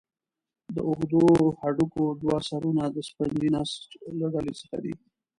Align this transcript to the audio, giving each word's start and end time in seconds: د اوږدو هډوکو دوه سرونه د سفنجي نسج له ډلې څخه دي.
د 0.75 0.77
اوږدو 0.87 1.23
هډوکو 1.61 2.03
دوه 2.21 2.37
سرونه 2.47 2.83
د 2.95 2.97
سفنجي 3.07 3.49
نسج 3.55 3.81
له 4.19 4.27
ډلې 4.33 4.53
څخه 4.61 4.77
دي. 4.83 4.93